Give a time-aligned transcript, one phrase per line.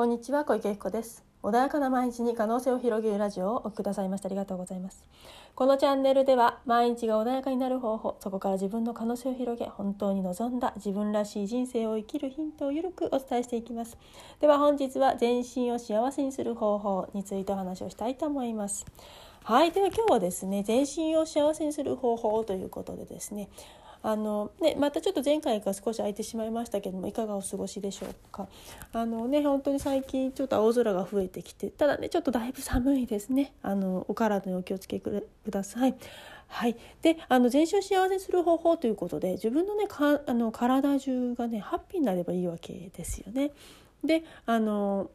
[0.00, 1.26] こんにちは小池子です。
[1.42, 5.04] 穏やかな毎日に可能性を広げるラジオをお聞きくださいましてありがとうございます。
[5.54, 13.98] このチャンネルでは毎日が穏やかになる方法そこから自分の可能性を広げ本当に望んだ自分らしい人生を生きるヒントをゆるくお伝えしていきます。
[14.40, 18.86] では本日は全身を幸せにする方法についてお話をしたいと思います。
[19.44, 19.70] はい。
[19.70, 23.50] では今日はですね全身を幸せにする方法ということでですね
[24.02, 28.48] あのね、またちょっと前回から少し空いてしまいましたけどもいかがお過ごしでしょうか
[28.92, 35.94] あのね本当に最近ちょっと青空が増えてきてただねちょっとだいぶ寒いですねあのお体にお気をつけください。
[36.52, 43.52] はい、であの全身を幸せにする方法ということで自分のねかあの体中がねハッピーになればいいわけですよね。
[44.02, 45.10] であの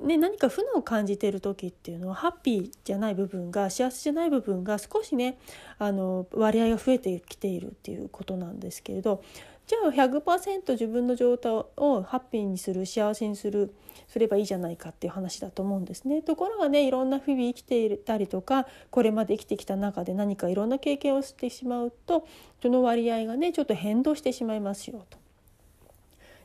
[0.00, 5.38] ね、何か負のを感じている時っていうのはハッピーじゃない部分が幸せじゃない部分が少しね
[5.78, 9.22] あの割合が増えてきているっていうことなんですけれど
[9.66, 13.72] じゃあ100%自分の状態をハッピーにする幸せにする
[14.08, 16.22] すればいいじゃないかっていう話だと思うんですね。
[16.22, 22.26] ところがねいろんな日々生きていたりとかこれまで生きてきた中で何かいろんな経験をしてしまうと
[22.60, 25.18] その割合がねちょっと変動してしまいますよと。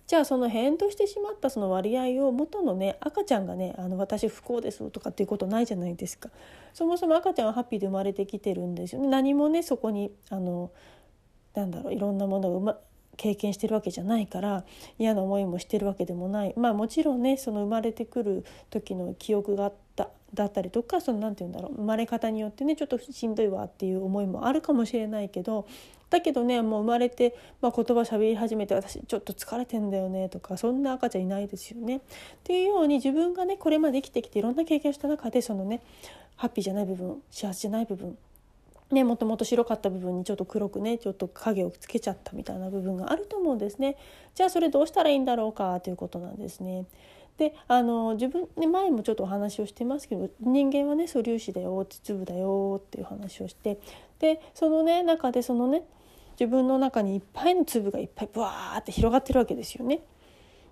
[0.08, 6.30] じゃあその変としてしまったその割合を元のね赤ちゃんがねあの私不幸ですとかっていうことないじゃないですか。
[6.74, 9.08] そもそも赤ちゃんはハッピーで生まれてきてるんですよね。
[9.08, 10.72] 何もねそこにあの
[11.56, 12.78] なんだろういろんなものが、ま、
[13.18, 14.66] 経験してるわけじゃないから
[15.00, 16.54] 嫌な思いもしてるわけでもない。
[16.56, 19.85] まあもちろんねその生まれてくる時の記憶があって
[20.36, 25.68] だったりとかその何て言うんだろう生まれ方によってねちょっとしんどいわっていう思いもあるかもしれないけど
[26.10, 31.98] だけどねもう生まれて、まあ、言葉喋り始めて私ちょっと疲れてんだよねとかそんな赤ちゃんいないですよね。
[31.98, 32.00] っ
[32.44, 35.82] ていうように自分がねこれまで生きてきていろんな経験した中でそのね
[36.36, 38.18] ハッピーじゃない部分幸せじゃない部分
[38.92, 43.98] ね、もともと白かった部分にちょっと黒くねちょっと影をつけちゃったみたいな部分があると思うんですね。
[44.36, 46.86] じゃあそれどうしたらいいんだろうかということなんですね。
[47.38, 53.80] であの自分、ね、前もちょっとお話をしてますけど人間はね素粒子だよ粒だよっていう話をして
[54.20, 55.84] でそのね中でそのね
[56.40, 60.02] 自分の中にいっぱいの粒がいっぱいブワーって広がってるわけですよね。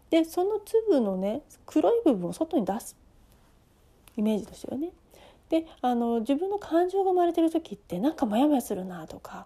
[0.10, 2.96] でその粒のね黒い部分を外に出す
[4.16, 4.92] イメージですよね。
[5.50, 9.46] であの自分の感情が生まれてる時ってなんかモヤモヤするなとか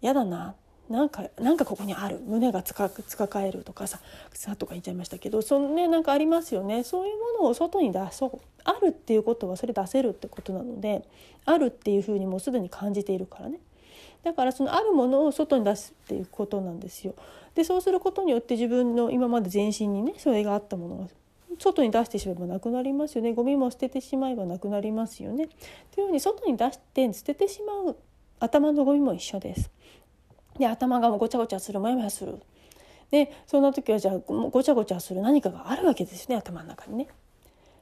[0.00, 0.54] 嫌だな
[0.88, 4.00] なんかなんかここにある胸がつかつかかえるとかさ
[4.32, 11.02] さとか言っちゃいましたけどそのねなんかありますよねそういうものを外に出そうあるっていうことはそれ出せるってことなので
[11.44, 13.58] あるっていうふうにもうすでに感じているからね
[14.22, 17.14] だからそのあるものを外に出すっていうことなんですよ。
[17.54, 21.06] でそうすることによって自分の今まで全身にねそれがあったものが
[21.58, 25.48] 外に出してしまえばなくなりますよねゴミも捨ててしまえばなくなりますよね。
[25.94, 27.96] というように外に出して捨ててしまう
[28.40, 29.70] 頭のゴミも一緒です。
[30.58, 32.40] で頭がごちゃごちゃするモヤモヤする
[33.10, 37.08] でそんな時はじゃあごちゃごちゃする何かがあるわけですね頭の中にね。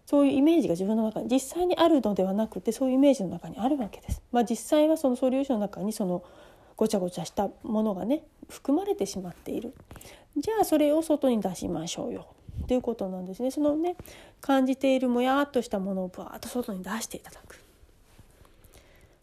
[0.07, 4.23] そういうイメージが自分の中に実際にあるのではなくてそういうイメージの中にあるわけです。
[4.33, 6.23] まあ、実際はその素粒子の中にその
[6.77, 9.75] ごちゃごちゃしたものがね含まれてしまっている
[10.37, 12.27] じゃあそれを外に出しましょうよ
[12.67, 13.97] ということなんですねそのね
[14.41, 17.63] 感じているもやっとしたものをバーッと外に出していただく。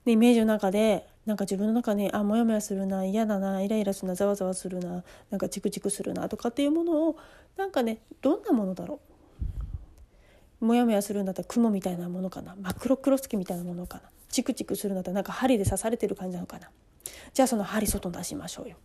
[0.06, 7.18] でイメージの中でなんか自分の中にあモヤモヤするな嫌だなイライラするなざわざわするななんかチクチクするなとかっていうものを
[7.58, 9.00] なんかねどんなものだろ
[10.62, 10.66] う。
[10.66, 12.56] モヤモヤするんだったら雲みたいなものかな。
[12.62, 14.04] マクロクロスケみたいなものかな。
[14.30, 16.70] チクチクするんだったらなんか針で刺されてる感じなのかな。
[17.34, 18.78] じゃあその針外に出しましょうよ。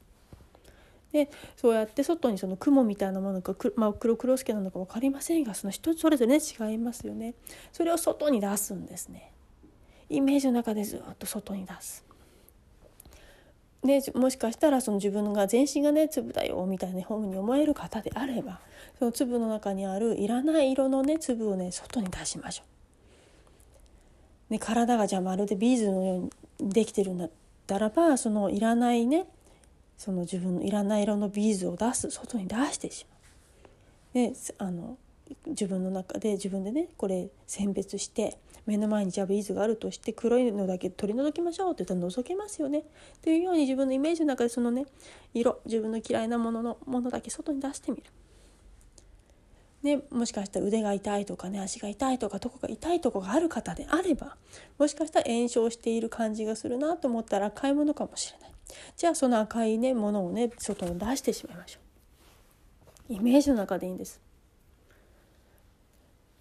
[1.13, 7.35] でそうやって外にその雲みたいなものがまあ、黒黒助なのか分かりませんがその人それぞれね違いますよね。
[7.73, 9.33] それを外に出すんですね。
[10.09, 12.06] イメージの中でずっと外に出す。
[13.85, 18.61] でもしかしたらその自分が全身がね粒だよみたいなふうに思える方であれば
[18.99, 22.65] その粒の中にあるいらない色のね粒をね外に出しましょ
[24.51, 24.53] う。
[24.53, 27.31] ね、体がじゃあまるでビーズのようにできてるんだっ
[27.67, 29.27] たらばそのいらないね
[29.99, 34.29] その自分のいらない色のビーズを出す外に出してしまう。
[34.31, 34.99] であの
[35.47, 42.85] 自分の中で自分でねこれ選別して目の前にじゃあビーズがあるとして黒いのだけ取り除きましょうって言ったら除けますよね。
[43.23, 44.87] というように自分のイメージの中でそのね
[45.33, 48.05] 色自分の嫌いなもののものだけ外に出してみる。
[49.83, 54.37] ね、もしかしたら腕が痛いとかね足が痛いとかどこか痛いとこがある方であれば
[54.79, 58.51] もしかしたら炎症している感じがするなと思ったら買い物かもしれない
[58.97, 61.79] じゃあその赤いねものをね外に出してしまいましょ
[63.11, 64.21] うイメージの中でいいんです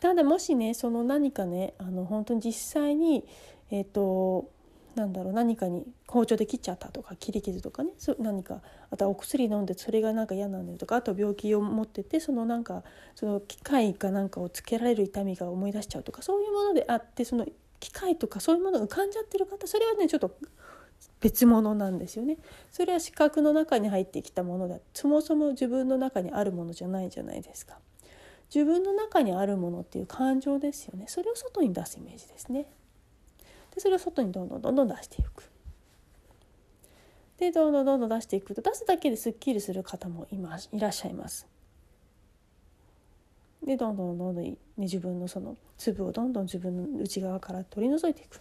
[0.06, 3.25] ただもしねその何かねあの本当に実際に
[3.72, 4.52] えっ、ー、と
[4.94, 8.62] なんだろう何かに包丁で切っちゃったとか切り傷とかねそ何か
[8.92, 12.84] あとはお薬飲んでそれがなんか嫌なんだよとかあと病気を持っててそのなんか
[13.16, 17.48] その機械かなんかをつけられる痛みが思い出しちゃうとかそういうものであってその
[17.80, 20.38] 機械とかそういうものが浮かんじゃってる方それはねちょっと
[21.19, 22.38] 別物なんですよね。
[22.72, 27.80] それは視覚の中に入ってきたものだそもそも自分の中にあるものじゃないじゃないですか。
[28.53, 32.65] 自分の中にあるものっていう感情ですよねそれを外に出すイメージですね。
[33.74, 35.44] でそれを外にどんどんどんどん出していく。
[37.38, 41.47] でどんどんどんどん出していくと出すだけですっきりする方もいまいらっしゃいます。
[43.63, 48.39] でどんどんどんどん、ね、自分のその粒をどんどん自分の内側から取り除いていく。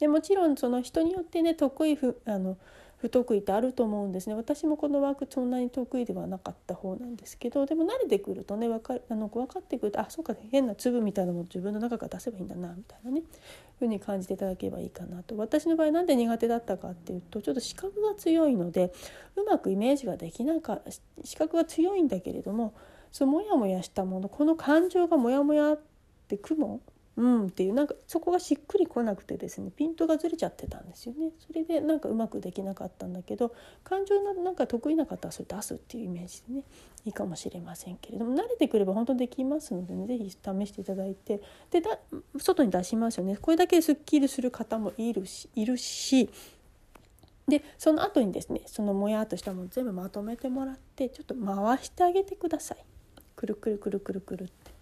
[0.00, 2.56] でもちろんその人によってね得意不あの
[3.04, 4.34] 不得意ってあると思うんですね。
[4.34, 13.20] 私もこのワークそんなに得意ではなかった方なんですけどでも慣れてくるとね分かあの分かってくるとあそうか変な粒みたいなのも自分の中から出せばいいんだなみたいなね
[13.78, 15.36] ふうに感じていただければいいかなと。
[15.36, 18.90] 私の場合なんで苦手だったかっていうとちょっと視覚が強いので
[19.36, 20.80] うまくイメージができなか
[21.24, 22.72] 視覚が強いんだけれども
[23.12, 25.80] そのモヤモヤしたものこの感情がモヤモヤっ
[26.26, 26.80] て雲
[27.16, 31.30] うんっていうなんかそこがしっくりこなくてですねピントがずれちゃってたんですよね。
[31.38, 36.64] それでなんかうまくできなかったんだけど感情のなんか得意な方はそれ出すっていうイメージでね
[37.04, 41.40] いいかもしれませんけれども慣れてくれば本当できますのでね是非試していただいて
[41.70, 41.98] でだ
[42.38, 43.36] 外に出しますよね。
[43.36, 46.28] これだけすっきりする方もいるしいるし
[47.46, 52.84] でその後にですねそのもやっとしたもの全部まとめてもらってちょっと回してあげてください。
[53.36, 54.73] くるくるくるくるくるって。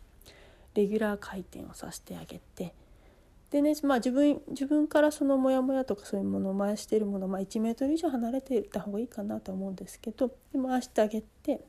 [0.75, 2.75] レギュラー回転をさせてあげて
[3.51, 11.61] でね、まあ、自分自分からそのモヤモヤとかそういうものを回しているもの、まあ、1メートル以上離れていた方がいいかなと思うんですけどで回してあげて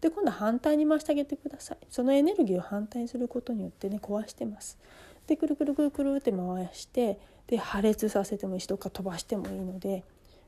[0.00, 4.78] で今度は反対に回してあげてくださいそのエネルギーを反対にすることによってね壊してます。
[5.26, 10.02] でくるくるくるくるって回してで破裂させてもいいしどっか飛ばしてもいいので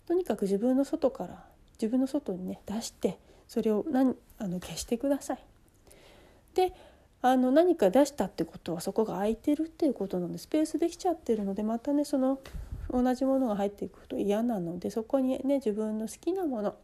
[0.07, 1.45] とにかく自分の外から
[1.81, 5.39] 自分の外にね出してそれを何あの消してください。
[6.55, 6.73] で
[7.27, 12.39] あの何か出したってことはそこが空いてるっていうことなんでスペースできちゃってるのでまたねその
[12.91, 16.77] 同じものが入っていくと嫌なのでそこにね自分の好きなもの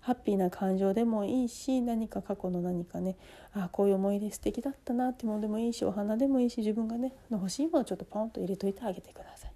[0.00, 3.18] ハッピーな感情でもいいし何か過去の何かね
[3.52, 9.52] あこういう思い出素敵だったなってものでもいいしお花でもいいし自分がね欲しいものをちょっとポンと入れといてあげてください。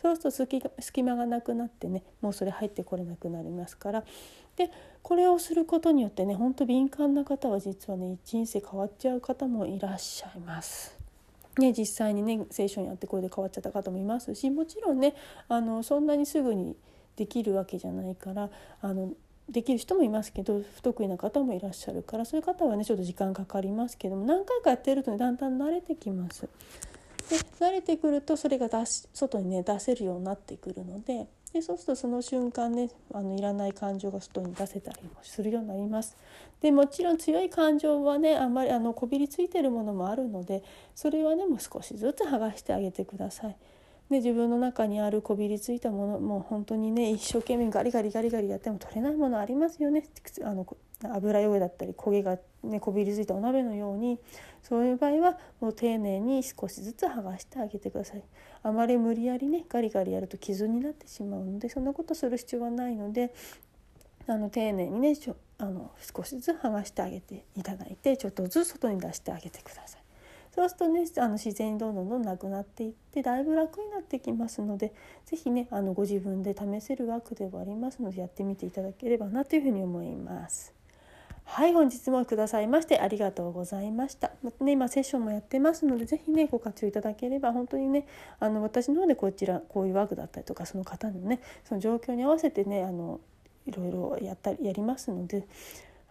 [0.00, 4.04] そうすると隙間がなくなってねもうそれ入ってこれなくなりますから
[4.56, 4.70] で
[5.02, 10.96] これをすることによってねほんと敏感な方は実はね人生変わっちゃう方もいらっしゃいます。
[11.58, 15.14] ね、実際にねセッションやってこれで変わっちゃった方もいますしもちろんね
[15.48, 16.76] あのそんなにすぐに
[17.16, 18.48] できるわけじゃないから
[18.80, 19.12] あの
[19.50, 26.48] できる人もいますけど不得意な方もいらっしゃるからそういう方はねちょっと時間かかりますけども何回かやってるとねだんだん慣れてきます。
[27.28, 36.16] で慣れてくるとそれが出し外にね出せるようになってくるのででそうするとその瞬間ねあのいらない感情が外に出せたりもするようになります。
[36.60, 40.62] でもちろん強い感情はねあんまりあのこびりついてるものもあるので
[40.94, 43.56] それはねもう少しずつ剥がしてあげてください。
[44.10, 50.04] で自分の中にあるこびりついたものもう本当にね一生懸命ガリガリガリガリやっても取れないものありますよね
[50.44, 50.66] あの
[51.04, 54.18] 油汚れだったり焦げが、ね、こびりついたお鍋のように
[54.62, 58.22] そういう場合はもう丁寧に少しずつ剥がしてあげてください
[58.62, 63.34] あまり無理やりねガリガリやると傷になってしまうのでそんなことする必要はないので
[64.26, 65.14] あの丁寧にね
[65.58, 70.02] あの少しずつ剥がしてあげていただいてちょっとずつ外に出してあげてください。
[70.54, 74.92] そうするとねあの自然にどんどんどんなくなっていってだいぶ楽になってきますので
[75.24, 80.74] 是非ねあのご自分で試せるワークではありますのでやってみていただければなというふうに思います。
[81.54, 84.30] はい本日もくださいましてありがとうございました。
[84.42, 88.06] またね今セッションもやってますので是非ねご活用いただければ本当にね
[88.40, 93.20] あの私の方でこちらこういうワークだったりとかその方のねその状況に合わせてねあの
[93.66, 95.46] いろいろやったりやりますので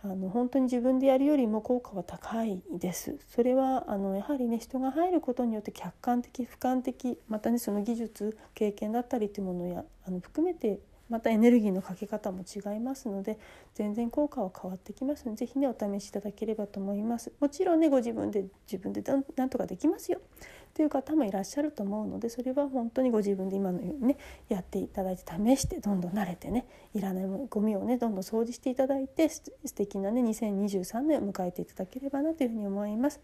[0.03, 3.17] あの本当に自分でやるよりも効果は高いです。
[3.27, 13.37] それはあのやはりね人が入ることによって客観的俯瞰的またねその技術経験だったりっていうものやあの含めてまたエネルギーのかけ方も違いますので
[13.75, 19.03] 全然効果は変わってきますので是非ねお試しいただければと思いますもちろんねご自分で自分で
[19.35, 26.65] なんとかできますよっていう方もいらっしゃると思うのでそれは本当にご自分で今のようにねやっていただいて試してどんどん慣れてね
[26.95, 33.19] いらないゴミをねどんどん掃除していただいて素敵なね2023年を迎えていただければなというふうに思います。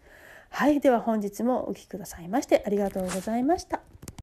[0.50, 3.97] はいでは本日もお聴きくださいましてありがとうございました。